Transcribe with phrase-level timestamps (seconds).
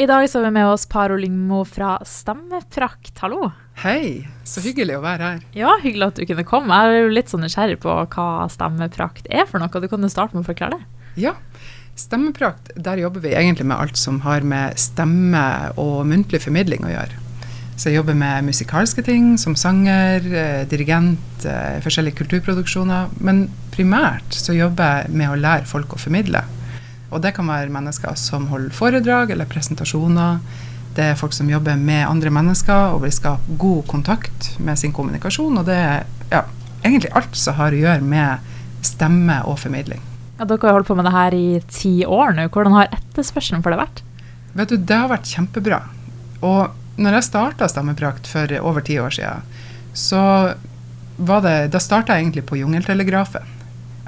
[0.00, 3.18] I dag så har vi med oss Paro Lyngmo fra Stemmeprakt.
[3.18, 3.48] Hallo.
[3.82, 5.40] Hei, så hyggelig å være her.
[5.58, 6.76] Ja, hyggelig at du kunne komme.
[6.78, 9.80] Jeg er jo litt sånn nysgjerrig på hva Stemmeprakt er for noe.
[9.82, 11.08] Du kan jo starte med å forklare det.
[11.18, 11.32] Ja,
[11.98, 15.42] Stemmeprakt, der jobber vi egentlig med alt som har med stemme
[15.74, 17.18] og muntlig formidling å gjøre.
[17.74, 23.18] Så jeg jobber med musikalske ting, som sanger, eh, dirigent, eh, forskjellige kulturproduksjoner.
[23.18, 26.44] Men primært så jobber jeg med å lære folk å formidle.
[27.08, 30.42] Og det kan være mennesker som holder foredrag eller presentasjoner.
[30.96, 34.92] Det er folk som jobber med andre mennesker og vil skape god kontakt med sin
[34.92, 35.60] kommunikasjon.
[35.60, 36.42] Og det er ja,
[36.82, 40.02] egentlig alt som har å gjøre med stemme og formidling.
[40.38, 42.46] Ja, dere har holdt på med det her i ti år nå.
[42.54, 44.04] Hvordan har etterspørselen for det vært?
[44.58, 45.80] Vet du, Det har vært kjempebra.
[46.46, 49.46] Og når jeg starta Stemmeprakt for over ti år siden,
[49.94, 50.22] så
[51.18, 53.57] var det, da starta jeg egentlig på Jungeltelegrafen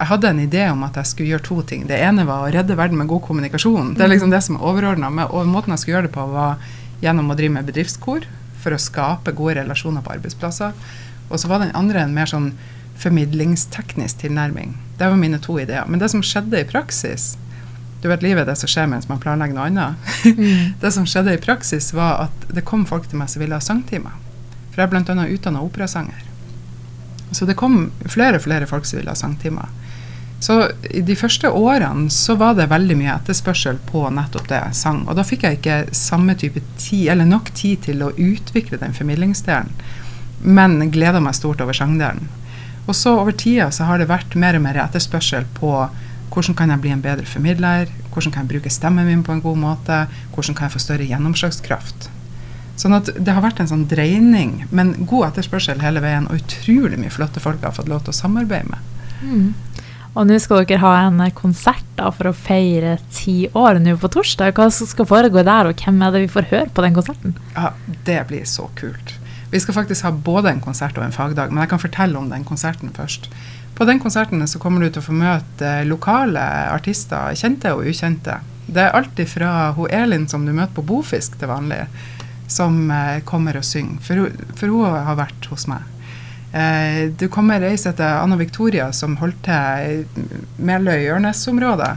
[0.00, 1.82] jeg hadde en idé om at jeg skulle gjøre to ting.
[1.84, 3.92] Det ene var å redde verden med god kommunikasjon.
[3.98, 5.10] Det er liksom det som er overordna.
[5.28, 6.62] Og måten jeg skulle gjøre det på, var
[7.04, 8.24] gjennom å drive med bedriftskor
[8.62, 10.72] for å skape gode relasjoner på arbeidsplasser.
[11.28, 12.54] Og så var den andre en mer sånn
[13.00, 14.72] formidlingsteknisk tilnærming.
[14.96, 15.84] Det var mine to ideer.
[15.84, 17.34] Men det som skjedde i praksis
[18.00, 20.12] Du vet livet er det som skjer mens man planlegger noe annet.
[20.24, 20.72] Mm.
[20.80, 23.60] det som skjedde i praksis, var at det kom folk til meg som ville ha
[23.60, 24.14] sangtimer.
[24.70, 25.26] For jeg er bl.a.
[25.28, 26.29] utdanna operasanger.
[27.30, 29.70] Så det kom flere og flere folk som ville ha sangtimer.
[30.40, 35.02] Så i de første årene så var det veldig mye etterspørsel på nettopp det, sang.
[35.04, 38.96] Og da fikk jeg ikke samme type tid, eller nok tid til å utvikle den
[38.96, 39.74] formidlingsdelen.
[40.40, 42.30] Men gleda meg stort over sangdelen.
[42.86, 45.74] Og så over tida så har det vært mer og mer etterspørsel på
[46.30, 49.44] hvordan kan jeg bli en bedre formidler, hvordan kan jeg bruke stemmen min på en
[49.44, 50.00] god måte,
[50.32, 52.08] hvordan kan jeg få større gjennomslagskraft.
[52.80, 56.96] Sånn at det har vært en sånn dreining, men god etterspørsel hele veien, og utrolig
[57.00, 58.94] mye flotte folk har fått lov til å samarbeide med.
[59.20, 59.50] Mm.
[60.18, 64.10] Og nå skal dere ha en konsert da, for å feire ti år nå på
[64.10, 64.56] torsdag.
[64.56, 67.36] Hva skal foregå der, og hvem er det vi får høre på den konserten?
[67.54, 67.72] Ja,
[68.08, 69.14] Det blir så kult.
[69.50, 72.30] Vi skal faktisk ha både en konsert og en fagdag, men jeg kan fortelle om
[72.30, 73.28] den konserten først.
[73.74, 78.38] På den konserten så kommer du til å få møte lokale artister, kjente og ukjente.
[78.70, 81.86] Det er alltid fra hun Elin som du møter på Bofisk til vanlig,
[82.50, 84.02] som eh, kommer og synger.
[84.04, 84.28] For,
[84.58, 85.86] for hun har vært hos meg.
[86.52, 90.26] Eh, du kommer reise til Anna Victoria, som holdt til
[90.58, 91.92] Meløy-Ørnes-området.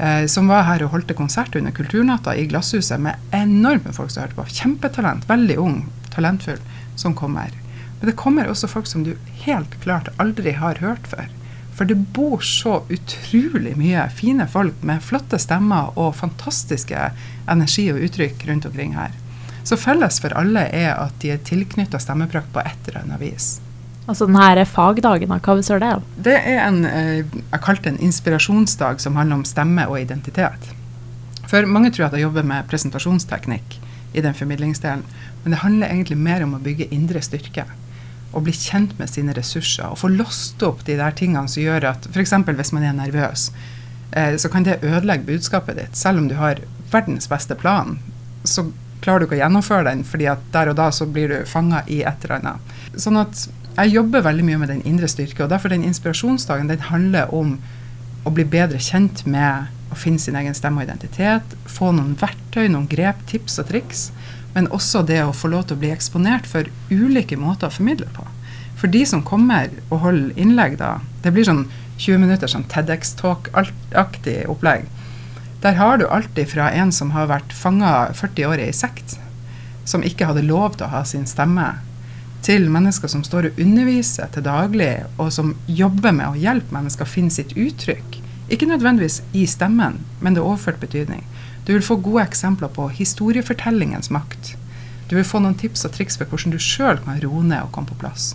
[0.00, 4.24] Eh, som var her og holdt konsert under Kulturnatta i Glasshuset med enorme folk som
[4.24, 4.46] hørte på.
[4.60, 5.26] Kjempetalent.
[5.28, 5.82] Veldig ung,
[6.14, 6.60] talentfull,
[6.96, 7.52] som kommer.
[8.00, 9.14] Men det kommer også folk som du
[9.44, 11.28] helt klart aldri har hørt før.
[11.76, 17.10] For det bor så utrolig mye fine folk med flotte stemmer og fantastiske
[17.48, 19.12] energi og uttrykk rundt omkring her.
[19.64, 23.50] Så felles for alle er at de er tilknytta stemmeprakt på et eller annet vis.
[24.10, 26.06] Altså denne fagdagen, hva består det av?
[26.18, 30.72] Det er en eh, jeg kalte en inspirasjonsdag som handler om stemme og identitet.
[31.50, 33.76] For mange tror at jeg jobber med presentasjonsteknikk
[34.14, 35.04] i den formidlingsdelen,
[35.42, 37.66] men det handler egentlig mer om å bygge indre styrke.
[38.30, 41.88] Og bli kjent med sine ressurser og få låst opp de der tingene som gjør
[41.92, 42.34] at f.eks.
[42.46, 43.48] hvis man er nervøs,
[44.10, 45.98] eh, så kan det ødelegge budskapet ditt.
[45.98, 47.98] Selv om du har verdens beste plan,
[48.42, 48.70] så
[49.04, 51.82] klarer du ikke å gjennomføre den, fordi at der og da så blir du fanga
[51.88, 52.78] i et eller annet.
[53.00, 53.46] Sånn at
[53.76, 57.58] jeg jobber veldig mye med den indre styrke, og derfor den inspirasjonsdagen den handler om
[58.26, 62.66] å bli bedre kjent med å finne sin egen stemme og identitet, få noen verktøy,
[62.68, 64.10] noen grep, tips og triks,
[64.54, 68.10] men også det å få lov til å bli eksponert for ulike måter å formidle
[68.14, 68.26] på.
[68.80, 71.66] For de som kommer og holder innlegg da, det blir sånn
[72.00, 74.86] 20 minutter sånn TEDX-talk-aktig opplegg.
[75.60, 79.18] Der har du alltid fra en som har vært fanga 40 år i sekt,
[79.84, 81.66] som ikke hadde lov til å ha sin stemme,
[82.40, 87.04] til mennesker som står og underviser til daglig, og som jobber med å hjelpe mennesker
[87.04, 88.22] å finne sitt uttrykk.
[88.48, 91.26] Ikke nødvendigvis i stemmen, men det er overført betydning.
[91.68, 94.54] Du vil få gode eksempler på historiefortellingens makt.
[95.12, 97.74] Du vil få noen tips og triks for hvordan du sjøl kan roe ned og
[97.76, 98.32] komme på plass.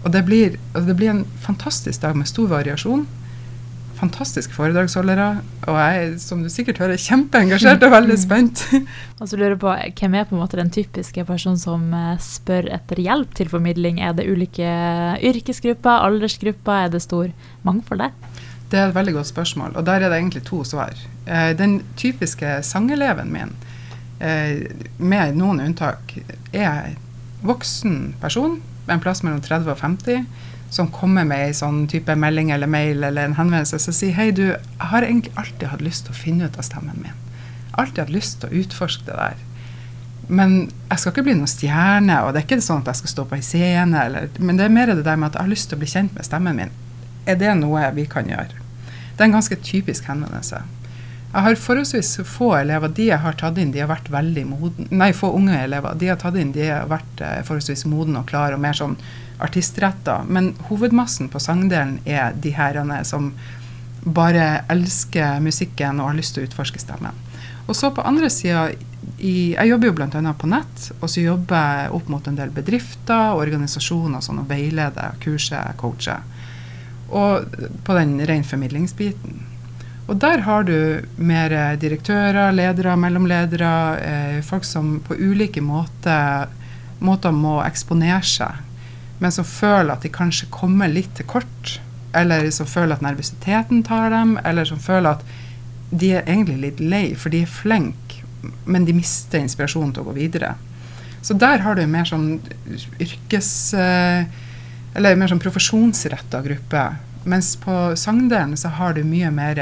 [0.00, 3.04] Og det blir, det blir en fantastisk dag med stor variasjon
[4.00, 5.28] fantastiske foredragsholdere.
[5.68, 8.64] Og jeg er, som du sikkert hører, kjempeengasjert og veldig spent.
[9.20, 12.14] og så lurer jeg på, Hvem er på en måte den typiske personen som eh,
[12.24, 14.00] spør etter hjelp til formidling?
[14.02, 14.70] Er det ulike
[15.30, 17.32] yrkesgrupper, aldersgrupper, er det stor
[17.66, 18.16] mangfold der?
[18.70, 20.94] Det er et veldig godt spørsmål, og der er det egentlig to svar.
[21.26, 23.54] Eh, den typiske sangeleven min,
[24.20, 24.66] eh,
[24.98, 26.14] med noen unntak,
[26.52, 26.94] er
[27.42, 28.60] voksen person,
[28.90, 30.24] en plass mellom 30 og 50
[30.70, 34.30] som kommer med ei sånn type melding eller mail eller en henvendelse som sier hei,
[34.34, 37.16] du, jeg har egentlig alltid hatt lyst til å finne ut av stemmen min.
[37.78, 39.40] Alltid hatt lyst til å utforske det der.
[40.30, 43.14] Men jeg skal ikke bli noen stjerne, og det er ikke sånn at jeg skal
[43.16, 45.54] stå på ei scene, eller, men det er mer det der med at jeg har
[45.56, 46.76] lyst til å bli kjent med stemmen min.
[47.26, 48.62] Er det noe vi kan gjøre?
[49.16, 50.62] Det er en ganske typisk henvendelse.
[51.30, 52.90] Jeg har forholdsvis få elever.
[52.90, 54.88] De jeg har tatt inn, de har vært veldig moden.
[54.90, 55.94] Nei, få unge elever.
[55.94, 58.74] De jeg har tatt inn, de har vært eh, forholdsvis modne og klare og mer
[58.74, 58.96] sånn
[59.40, 60.24] artistretta.
[60.26, 63.30] Men hovedmassen på sangdelen er de herrene som
[64.02, 67.14] bare elsker musikken og har lyst til å utforske stemmen.
[67.68, 68.70] Og så på andre sida
[69.20, 70.32] Jeg jobber jo bl.a.
[70.36, 74.48] på nett, og så jobber jeg opp mot en del bedrifter og organisasjoner sånn, og
[74.48, 76.24] veileder, kurser, coacher.
[77.12, 77.54] Og
[77.84, 79.49] på den ren formidlingsbiten.
[80.10, 86.50] Og der har du mer direktører, ledere, mellomledere, eh, folk som på ulike måter,
[86.98, 88.58] måter må eksponere seg,
[89.22, 91.76] men som føler at de kanskje kommer litt til kort.
[92.16, 95.22] Eller som føler at nervøsiteten tar dem, eller som føler at
[95.90, 98.24] de er egentlig litt lei, for de er flinke,
[98.66, 100.56] men de mister inspirasjonen til å gå videre.
[101.22, 102.40] Så der har du en mer sånn
[102.98, 103.52] yrkes...
[104.90, 106.82] Eller mer sånn profesjonsretta gruppe.
[107.30, 109.60] Mens på sangdelen så har du mye mer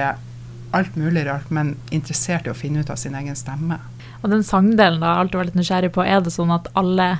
[0.72, 3.78] alt mulig rart, men interessert i å finne ut av sin egen stemme.
[4.22, 7.18] Og den sangdelen da, alt du var litt nysgjerrig på, er det sånn at alle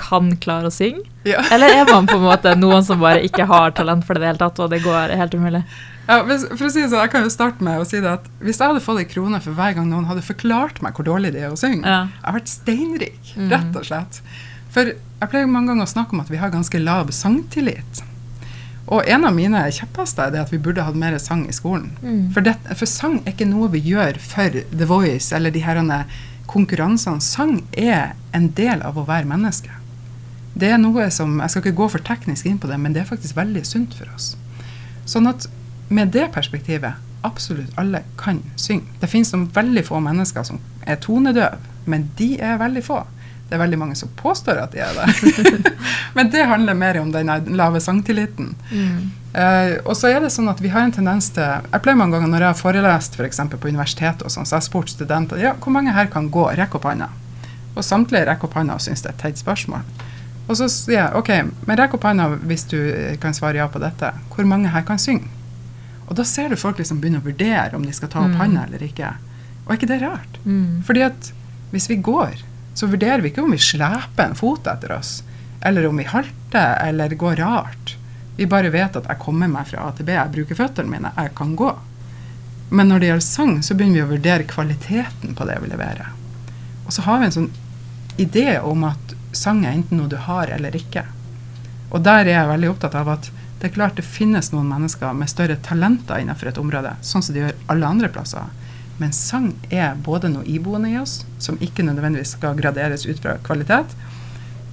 [0.00, 1.04] kan klare å synge?
[1.28, 1.42] Ja.
[1.54, 4.24] Eller er man på en måte noen som bare ikke har talent for det i
[4.24, 5.62] det hele tatt, og det går helt umulig?
[6.10, 8.24] Ja, for å si det sånn, Jeg kan jo starte med å si det at
[8.42, 11.32] hvis jeg hadde fått ei krone for hver gang noen hadde forklart meg hvor dårlig
[11.36, 12.08] det er å synge, Ja.
[12.10, 13.50] jeg hadde vært steinrik, Mm.
[13.52, 14.20] rett og slett.
[14.70, 18.02] For jeg pleier mange ganger å snakke om at vi har ganske lav sangtillit.
[18.90, 21.92] Og en av mine kjepphester er det at vi burde hatt mer sang i skolen.
[22.02, 22.32] Mm.
[22.34, 26.02] For, det, for sang er ikke noe vi gjør for The Voice eller de herrene
[26.50, 27.22] konkurransene.
[27.22, 29.76] Sang er en del av å være menneske.
[30.58, 33.04] Det er noe som, Jeg skal ikke gå for teknisk inn på det, men det
[33.04, 34.34] er faktisk veldig sunt for oss.
[35.06, 35.46] Sånn at
[35.88, 38.90] med det perspektivet absolutt alle kan synge.
[39.00, 43.04] Det finnes noen veldig få mennesker som er tonedøve, men de er veldig få.
[43.50, 45.72] Det er veldig mange som påstår at de er det.
[46.16, 48.52] men det handler mer om den lave sangtilliten.
[48.70, 49.10] Mm.
[49.34, 52.16] Uh, og så er det sånn at vi har en tendens til Jeg pleier mange
[52.16, 54.90] ganger når jeg har forelest for eksempel på universitetet, og sånn, så har jeg spurt
[54.94, 56.46] studenter ja, hvor mange her kan gå.
[56.58, 57.10] Rekk opp hånda.
[57.74, 59.84] Og samtlige rekker opp hånda og syns det er et teit spørsmål.
[60.50, 61.28] Og så sier jeg OK,
[61.66, 64.10] men rekk opp hånda hvis du eh, kan svare ja på dette.
[64.34, 65.30] Hvor mange her kan synge?
[66.10, 68.40] Og da ser du folk liksom begynne å vurdere om de skal ta opp Mm.
[68.40, 69.12] hånda eller ikke.
[69.64, 70.40] Og er ikke det rart?
[70.44, 70.82] Mm.
[70.86, 71.32] Fordi at
[71.70, 72.42] hvis vi går,
[72.80, 75.18] så vurderer vi ikke om vi sleper en fot etter oss,
[75.60, 77.96] eller om vi halter eller går rart.
[78.38, 81.10] Vi bare vet at jeg kommer meg fra A til B, jeg bruker føttene mine,
[81.12, 81.74] jeg kan gå.
[82.72, 86.08] Men når det gjelder sang, så begynner vi å vurdere kvaliteten på det vi leverer.
[86.86, 87.50] Og så har vi en sånn
[88.16, 91.04] idé om at sang er enten noe du har eller ikke.
[91.90, 93.28] Og der er jeg veldig opptatt av at
[93.60, 97.36] det er klart det finnes noen mennesker med større talenter innenfor et område, sånn som
[97.36, 98.48] de gjør alle andre plasser.
[99.00, 103.38] Men sang er både noe iboende i oss, som ikke nødvendigvis skal graderes ut fra
[103.46, 103.94] kvalitet,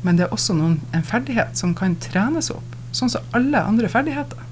[0.04, 3.90] men det er også noen, en ferdighet som kan trenes opp, sånn som alle andre
[3.92, 4.44] ferdigheter.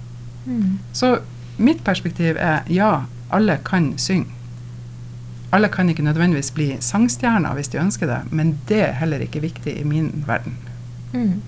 [0.46, 0.80] Mm.
[0.96, 1.18] Så
[1.58, 3.06] mitt perspektiv er ja,
[3.36, 4.32] alle kan synge.
[5.56, 9.44] Alle kan ikke nødvendigvis bli sangstjerner hvis de ønsker det, men det er heller ikke
[9.44, 10.58] viktig i min verden.
[11.14, 11.44] Mm.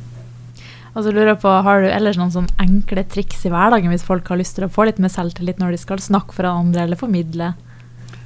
[0.94, 4.06] Og så lurer jeg på, Har du ellers noen sånn enkle triks i hverdagen hvis
[4.08, 6.86] folk har lyst til å få litt mer selvtillit når de skal snakke for andre
[6.88, 7.52] eller formidle?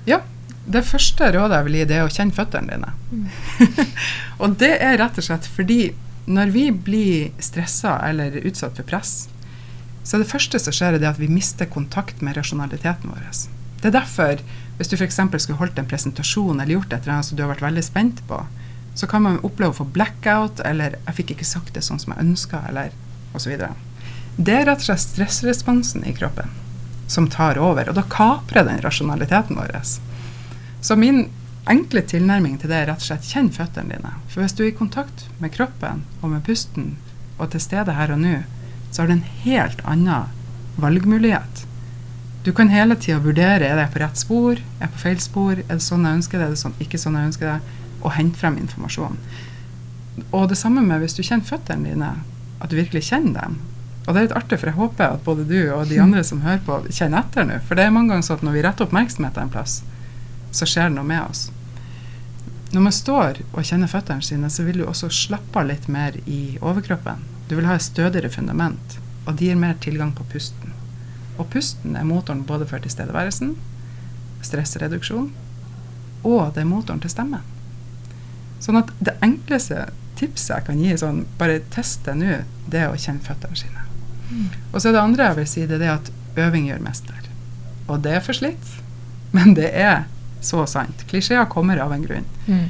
[0.05, 0.21] Ja,
[0.65, 2.93] det første rådet jeg vil gi, det er å kjenne føttene dine.
[4.41, 5.81] og det er rett og slett fordi
[6.31, 9.27] når vi blir stressa eller utsatt for press,
[10.03, 13.25] så er det første som skjer, det at vi mister kontakt med rasjonaliteten vår.
[13.81, 14.41] Det er derfor,
[14.77, 15.19] hvis du f.eks.
[15.43, 18.23] skulle holdt en presentasjon eller gjort et eller annet som du har vært veldig spent
[18.29, 18.41] på,
[18.97, 22.13] så kan man oppleve å få blackout, eller 'jeg fikk ikke sagt det sånn som
[22.13, 22.91] jeg ønska', eller
[23.33, 23.53] osv.
[24.37, 26.49] Det er rett og slett stressresponsen i kroppen
[27.11, 29.75] som tar over, og da kaprer den rasjonaliteten vår.
[30.81, 31.25] Så min
[31.69, 34.13] enkle tilnærming til det er rett og slett kjenn føttene dine.
[34.31, 36.95] For hvis du er i kontakt med kroppen og med pusten
[37.37, 38.37] og til stede her og nå,
[38.91, 40.31] så har du en helt annen
[40.81, 41.65] valgmulighet.
[42.43, 45.59] Du kan hele tida vurdere er jeg på rett spor, er jeg på feil spor,
[45.59, 48.15] er det sånn jeg ønsker det, er det sånn, ikke sånn jeg ønsker det, og
[48.15, 49.19] hente frem informasjon.
[50.31, 52.15] Og det samme med hvis du kjenner føttene dine,
[52.61, 53.59] at du virkelig kjenner dem.
[54.07, 56.41] Og det er litt artig, for jeg håper at både du og de andre som
[56.41, 57.59] hører på, kjenner etter nå.
[57.67, 59.81] For det er mange ganger sånn at når vi retter oppmerksomheten en plass,
[60.51, 61.49] så skjer det noe med oss.
[62.71, 66.17] Når man står og kjenner føttene sine, så vil du også slappe av litt mer
[66.25, 67.21] i overkroppen.
[67.49, 70.73] Du vil ha et stødigere fundament, og det gir mer tilgang på pusten.
[71.37, 73.53] Og pusten er motoren både for tilstedeværelsen,
[74.41, 75.29] stressreduksjon,
[76.23, 77.45] og det er motoren til stemmen.
[78.61, 82.41] Sånn at det enkleste tipset jeg kan gi, sånn bare test det nå,
[82.71, 83.90] det er å kjenne føttene sine.
[84.71, 87.29] Og så er det andre jeg vil si, det er at øving gjør mester.
[87.87, 88.75] Og det er for slitt,
[89.35, 90.05] men det er
[90.41, 91.05] så sant.
[91.09, 92.27] Klisjeer kommer av en grunn.
[92.47, 92.67] Mm.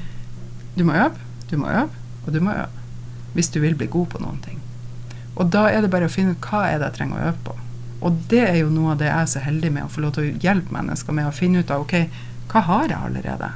[0.76, 1.90] Du må øve, du må øve,
[2.26, 2.86] og du må øve.
[3.34, 4.60] Hvis du vil bli god på noen ting.
[5.40, 7.44] Og da er det bare å finne ut hva er det jeg trenger å øve
[7.46, 7.58] på.
[8.02, 10.16] Og det er jo noe av det jeg er så heldig med, å få lov
[10.16, 11.96] til å hjelpe mennesker med å finne ut av ok,
[12.52, 13.52] hva har jeg allerede?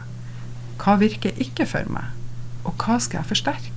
[0.80, 2.14] Hva virker ikke for meg?
[2.66, 3.75] Og hva skal jeg forsterke?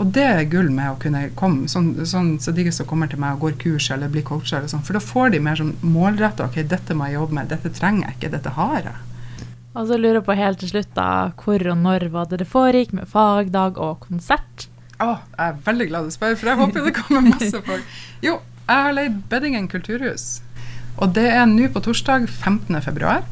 [0.00, 3.20] Og det er gull med å kunne komme, sånn, sånn så de som kommer til
[3.20, 5.74] meg og går kurs eller blir coacher, eller sånn, for da får de mer sånn
[5.84, 8.94] målretta ok, dette må jeg jobbe med, dette trenger jeg ikke, dette har jeg.
[9.72, 11.08] Og så lurer jeg på helt til slutt, da,
[11.40, 14.66] hvor og når var det det foregikk med fagdag og konsert?
[15.02, 18.00] Å, jeg er veldig glad du spør, for jeg håper det kommer masse folk.
[18.24, 20.40] Jo, jeg har leid Beddingen kulturhus.
[21.00, 22.80] Og det er nå på torsdag 15.
[22.84, 23.24] februar.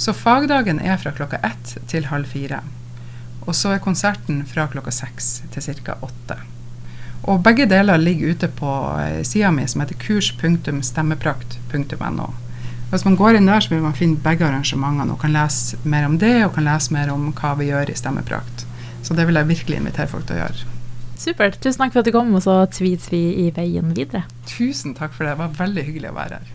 [0.00, 2.62] Så fagdagen er fra klokka ett til halv fire.
[3.44, 5.94] Og så er konserten fra klokka seks til ca.
[6.02, 6.36] åtte.
[7.24, 8.70] Og begge deler ligger ute på
[9.00, 12.28] eh, sida mi som heter kurs.stemmeprakt.no.
[12.90, 16.04] Hvis man går inn der, så vil man finne begge arrangementene og kan lese mer
[16.06, 18.66] om det, og kan lese mer om hva vi gjør i Stemmeprakt.
[19.02, 20.58] Så det vil jeg virkelig invitere folk til å gjøre.
[21.18, 21.56] Supert.
[21.62, 24.22] Tusen takk for at du kom, og så tvi-tvi i veien videre.
[24.50, 25.32] Tusen takk for det.
[25.34, 26.46] Det var veldig hyggelig å være her.